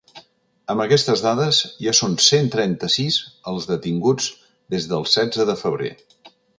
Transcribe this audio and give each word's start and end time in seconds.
Amb 0.73 0.83
aquestes 0.85 1.21
dades 1.25 1.59
ja 1.87 1.93
són 1.99 2.17
cent 2.29 2.49
trenta-sis 2.57 3.21
els 3.55 3.71
detinguts 3.75 4.33
des 4.77 4.93
del 4.95 5.09
setze 5.17 5.51
de 5.53 5.63
febrer. 5.65 5.97